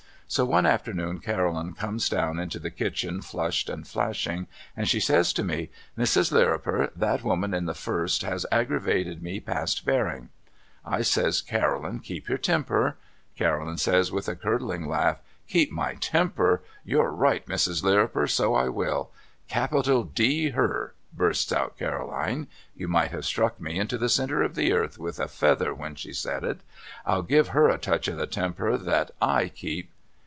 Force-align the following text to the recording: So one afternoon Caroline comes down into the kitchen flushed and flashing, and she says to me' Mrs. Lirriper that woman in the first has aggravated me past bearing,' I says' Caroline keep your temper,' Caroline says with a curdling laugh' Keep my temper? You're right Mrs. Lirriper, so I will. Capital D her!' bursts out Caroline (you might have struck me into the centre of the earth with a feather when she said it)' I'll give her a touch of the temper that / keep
So 0.27 0.45
one 0.45 0.65
afternoon 0.65 1.19
Caroline 1.19 1.73
comes 1.73 2.07
down 2.07 2.39
into 2.39 2.57
the 2.57 2.71
kitchen 2.71 3.21
flushed 3.21 3.67
and 3.69 3.85
flashing, 3.85 4.47
and 4.77 4.87
she 4.87 5.01
says 5.01 5.33
to 5.33 5.43
me' 5.43 5.71
Mrs. 5.99 6.31
Lirriper 6.31 6.89
that 6.95 7.21
woman 7.21 7.53
in 7.53 7.65
the 7.65 7.73
first 7.73 8.21
has 8.21 8.45
aggravated 8.49 9.21
me 9.21 9.41
past 9.41 9.85
bearing,' 9.85 10.29
I 10.85 11.01
says' 11.01 11.41
Caroline 11.41 11.99
keep 11.99 12.29
your 12.29 12.37
temper,' 12.37 12.95
Caroline 13.35 13.75
says 13.75 14.09
with 14.09 14.29
a 14.29 14.37
curdling 14.37 14.87
laugh' 14.87 15.17
Keep 15.49 15.69
my 15.73 15.95
temper? 15.95 16.63
You're 16.85 17.11
right 17.11 17.45
Mrs. 17.45 17.83
Lirriper, 17.83 18.25
so 18.25 18.55
I 18.55 18.69
will. 18.69 19.11
Capital 19.49 20.05
D 20.05 20.51
her!' 20.51 20.93
bursts 21.13 21.51
out 21.51 21.77
Caroline 21.77 22.47
(you 22.73 22.87
might 22.87 23.11
have 23.11 23.25
struck 23.25 23.59
me 23.59 23.77
into 23.77 23.97
the 23.97 24.07
centre 24.07 24.43
of 24.43 24.55
the 24.55 24.71
earth 24.71 24.97
with 24.97 25.19
a 25.19 25.27
feather 25.27 25.73
when 25.73 25.95
she 25.95 26.13
said 26.13 26.45
it)' 26.45 26.61
I'll 27.05 27.21
give 27.23 27.49
her 27.49 27.67
a 27.67 27.77
touch 27.77 28.07
of 28.07 28.15
the 28.17 28.27
temper 28.27 28.77
that 28.77 29.11
/ 29.33 29.55
keep 29.55 29.89